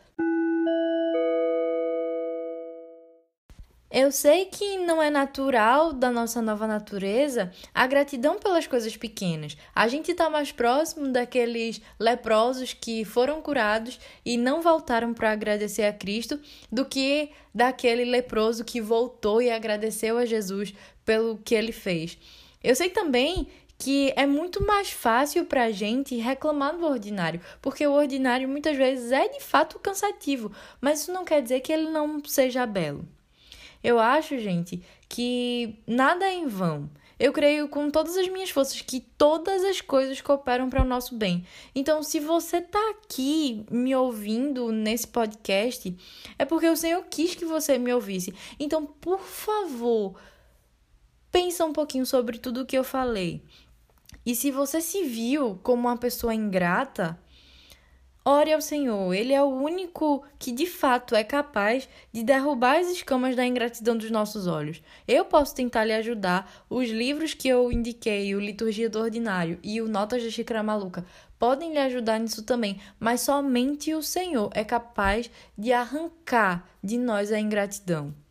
Eu 3.92 4.12
sei 4.12 4.46
que 4.46 4.80
não 4.80 5.01
é 5.01 5.12
natural 5.12 5.94
da 5.94 6.10
nossa 6.10 6.42
nova 6.42 6.65
natureza 6.65 7.51
a 7.74 7.86
gratidão 7.86 8.39
pelas 8.39 8.65
coisas 8.65 8.98
pequenas. 8.98 9.56
A 9.75 9.88
gente 9.88 10.12
está 10.12 10.27
mais 10.27 10.51
próximo 10.51 11.12
daqueles 11.12 11.80
leprosos 12.00 12.74
que 12.74 13.06
foram 13.06 13.42
curados 13.42 14.00
e 14.25 14.38
não 14.38 14.62
voltaram 14.62 15.13
para 15.13 15.32
agradecer 15.32 15.84
a 15.84 15.94
Cristo 15.94 16.39
do 16.72 16.84
que 16.84 17.30
daquele 17.54 18.06
leproso 18.06 18.65
que 18.65 18.82
voltou 18.82 19.39
e 19.39 19.51
agradeceu 19.51 20.18
a 20.18 20.25
Jesus 20.25 20.74
pelo 21.06 21.38
que 21.38 21.54
ele 21.54 21.72
fez. 21.72 22.18
Eu 22.63 22.75
sei 22.75 22.89
também 22.89 23.48
que 23.77 24.12
é 24.15 24.25
muito 24.25 24.65
mais 24.65 24.89
fácil 24.89 25.46
para 25.46 25.65
a 25.65 25.72
gente 25.72 26.15
reclamar 26.15 26.75
do 26.75 26.86
ordinário, 26.86 27.39
porque 27.62 27.86
o 27.86 27.94
ordinário 27.94 28.50
muitas 28.50 28.75
vezes 28.75 29.12
é 29.12 29.27
de 29.27 29.42
fato 29.42 29.77
cansativo, 29.77 30.51
mas 30.82 31.01
isso 31.01 31.13
não 31.13 31.24
quer 31.24 31.42
dizer 31.42 31.60
que 31.60 31.72
ele 31.72 31.89
não 31.92 32.24
seja 32.25 32.65
belo. 32.65 33.08
Eu 33.86 34.00
acho, 34.00 34.39
gente, 34.39 34.82
que 35.08 35.77
nada 35.86 36.25
é 36.25 36.34
em 36.34 36.48
vão. 36.48 36.89
Eu 37.20 37.32
creio 37.32 37.70
com 37.70 37.92
todas 37.92 38.18
as 38.18 38.27
minhas 38.27 38.50
forças 38.50 38.82
que 38.82 39.00
todas 39.00 39.63
as 39.63 39.80
coisas 39.80 40.20
cooperam 40.22 40.72
para 40.72 40.82
o 40.82 40.86
nosso 40.86 41.15
bem. 41.15 41.46
Então, 41.75 42.01
se 42.01 42.20
você 42.20 42.58
está 42.58 42.80
aqui 42.89 43.63
me 43.70 43.96
ouvindo 43.96 44.72
nesse 44.72 45.08
podcast, 45.08 45.96
é 46.39 46.44
porque 46.46 46.68
o 46.68 46.75
Senhor 46.75 47.06
quis 47.12 47.36
que 47.36 47.46
você 47.46 47.77
me 47.77 47.94
ouvisse. 47.94 48.34
Então, 48.60 48.88
por 48.88 49.20
favor, 49.20 50.20
pensa 51.32 51.63
um 51.63 51.72
pouquinho 51.72 52.08
sobre 52.08 52.39
tudo 52.39 52.62
o 52.62 52.65
que 52.65 52.75
eu 52.75 52.84
falei. 52.84 53.44
E 54.25 54.34
se 54.34 54.50
você 54.50 54.82
se 54.82 55.04
viu 55.04 55.60
como 55.62 55.88
uma 55.88 55.98
pessoa 55.98 56.34
ingrata, 56.34 57.20
Ore 58.27 58.51
ao 58.53 58.60
Senhor, 58.60 59.13
Ele 59.13 59.34
é 59.34 59.44
o 59.44 59.46
único 59.46 60.24
que 60.39 60.51
de 60.51 60.65
fato 60.65 61.13
é 61.13 61.24
capaz 61.24 61.88
de 62.12 62.24
derrubar 62.24 62.79
as 62.79 62.88
escamas 62.88 63.36
da 63.36 63.46
ingratidão 63.46 63.96
dos 63.96 64.10
nossos 64.10 64.48
olhos. 64.48 64.82
Eu 65.08 65.25
posso 65.25 65.53
tentar 65.53 65.86
lhe 65.86 65.94
ajudar. 65.94 66.51
Os 66.67 66.89
livros 66.89 67.36
que 67.36 67.48
eu 67.48 67.72
indiquei, 67.72 68.34
o 68.34 68.39
Liturgia 68.39 68.89
do 68.89 68.98
Ordinário 68.98 69.60
e 69.62 69.79
o 69.79 69.88
Notas 69.88 70.24
da 70.24 70.32
Xícara 70.32 70.63
Maluca, 70.63 71.05
podem 71.38 71.72
lhe 71.72 71.77
ajudar 71.77 72.17
nisso 72.17 72.41
também, 72.41 72.82
mas 73.00 73.22
somente 73.22 73.94
o 73.94 74.01
Senhor 74.01 74.50
é 74.55 74.63
capaz 74.63 75.29
de 75.55 75.72
arrancar 75.72 76.67
de 76.84 76.98
nós 76.98 77.32
a 77.32 77.39
ingratidão. 77.39 78.25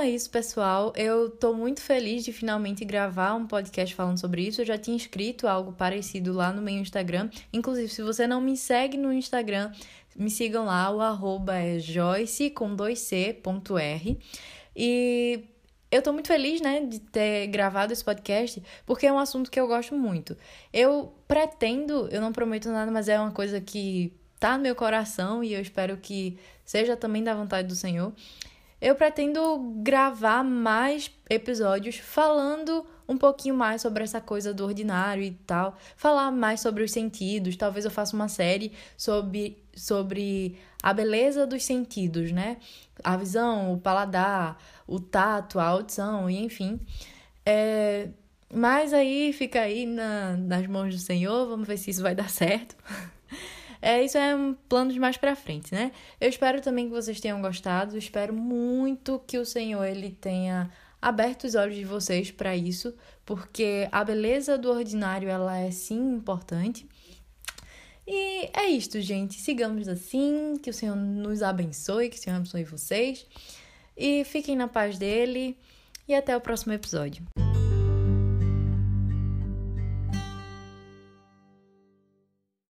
É 0.00 0.08
isso, 0.08 0.30
pessoal. 0.30 0.94
Eu 0.96 1.28
tô 1.28 1.52
muito 1.52 1.82
feliz 1.82 2.24
de 2.24 2.32
finalmente 2.32 2.86
gravar 2.86 3.34
um 3.34 3.46
podcast 3.46 3.94
falando 3.94 4.18
sobre 4.18 4.46
isso. 4.46 4.62
Eu 4.62 4.64
já 4.64 4.78
tinha 4.78 4.96
escrito 4.96 5.46
algo 5.46 5.72
parecido 5.72 6.32
lá 6.32 6.50
no 6.50 6.62
meu 6.62 6.74
Instagram. 6.74 7.28
Inclusive, 7.52 7.86
se 7.88 8.00
você 8.00 8.26
não 8.26 8.40
me 8.40 8.56
segue 8.56 8.96
no 8.96 9.12
Instagram, 9.12 9.70
me 10.16 10.30
sigam 10.30 10.64
lá, 10.64 10.90
o 10.90 11.02
arroba 11.02 11.58
é 11.58 11.78
joyce 11.78 12.48
com 12.48 12.74
dois 12.74 13.00
c 13.00 13.34
ponto 13.42 13.76
r. 13.76 14.18
E 14.74 15.44
eu 15.90 16.00
tô 16.00 16.14
muito 16.14 16.28
feliz, 16.28 16.62
né, 16.62 16.80
de 16.80 16.98
ter 16.98 17.48
gravado 17.48 17.92
esse 17.92 18.02
podcast, 18.02 18.62
porque 18.86 19.06
é 19.06 19.12
um 19.12 19.18
assunto 19.18 19.50
que 19.50 19.60
eu 19.60 19.66
gosto 19.66 19.94
muito. 19.94 20.34
Eu 20.72 21.12
pretendo, 21.28 22.08
eu 22.10 22.22
não 22.22 22.32
prometo 22.32 22.70
nada, 22.70 22.90
mas 22.90 23.06
é 23.06 23.20
uma 23.20 23.32
coisa 23.32 23.60
que 23.60 24.14
tá 24.38 24.56
no 24.56 24.62
meu 24.62 24.74
coração 24.74 25.44
e 25.44 25.52
eu 25.52 25.60
espero 25.60 25.98
que 25.98 26.38
seja 26.64 26.96
também 26.96 27.22
da 27.22 27.34
vontade 27.34 27.68
do 27.68 27.74
Senhor 27.74 28.14
eu 28.80 28.94
pretendo 28.94 29.58
gravar 29.82 30.42
mais 30.42 31.10
episódios 31.28 31.96
falando 31.96 32.86
um 33.08 33.18
pouquinho 33.18 33.54
mais 33.54 33.82
sobre 33.82 34.04
essa 34.04 34.20
coisa 34.20 34.54
do 34.54 34.64
ordinário 34.64 35.22
e 35.22 35.32
tal, 35.32 35.76
falar 35.96 36.30
mais 36.30 36.60
sobre 36.60 36.84
os 36.84 36.92
sentidos. 36.92 37.56
Talvez 37.56 37.84
eu 37.84 37.90
faça 37.90 38.14
uma 38.14 38.28
série 38.28 38.72
sobre, 38.96 39.62
sobre 39.74 40.56
a 40.80 40.94
beleza 40.94 41.46
dos 41.46 41.64
sentidos, 41.64 42.30
né? 42.30 42.58
A 43.02 43.16
visão, 43.16 43.74
o 43.74 43.80
paladar, 43.80 44.56
o 44.86 45.00
tato, 45.00 45.58
a 45.58 45.64
audição, 45.64 46.30
e 46.30 46.38
enfim. 46.38 46.80
É, 47.44 48.08
mas 48.52 48.92
aí 48.92 49.32
fica 49.32 49.60
aí 49.60 49.86
na, 49.86 50.36
nas 50.36 50.66
mãos 50.66 50.94
do 50.94 51.00
Senhor, 51.00 51.48
vamos 51.48 51.66
ver 51.66 51.78
se 51.78 51.90
isso 51.90 52.02
vai 52.02 52.14
dar 52.14 52.30
certo. 52.30 52.76
É, 53.82 54.02
isso 54.04 54.18
é 54.18 54.34
um 54.36 54.54
plano 54.68 54.92
de 54.92 55.00
mais 55.00 55.16
para 55.16 55.34
frente, 55.34 55.74
né? 55.74 55.92
Eu 56.20 56.28
espero 56.28 56.60
também 56.60 56.86
que 56.86 56.92
vocês 56.92 57.20
tenham 57.20 57.40
gostado. 57.40 57.96
Espero 57.96 58.34
muito 58.34 59.22
que 59.26 59.38
o 59.38 59.44
Senhor 59.44 59.84
ele 59.84 60.10
tenha 60.20 60.70
aberto 61.00 61.44
os 61.44 61.54
olhos 61.54 61.76
de 61.76 61.84
vocês 61.84 62.30
para 62.30 62.54
isso, 62.54 62.94
porque 63.24 63.88
a 63.90 64.04
beleza 64.04 64.58
do 64.58 64.70
ordinário 64.70 65.28
ela 65.28 65.56
é 65.56 65.70
sim 65.70 66.14
importante. 66.14 66.86
E 68.06 68.50
é 68.52 68.66
isto, 68.66 69.00
gente. 69.00 69.40
Sigamos 69.40 69.88
assim, 69.88 70.58
que 70.62 70.68
o 70.68 70.74
Senhor 70.74 70.96
nos 70.96 71.42
abençoe, 71.42 72.10
que 72.10 72.16
o 72.16 72.20
Senhor 72.20 72.36
abençoe 72.36 72.64
vocês. 72.64 73.26
E 73.96 74.24
fiquem 74.24 74.56
na 74.56 74.66
paz 74.66 74.98
dele. 74.98 75.56
E 76.08 76.14
até 76.14 76.36
o 76.36 76.40
próximo 76.40 76.72
episódio. 76.72 77.22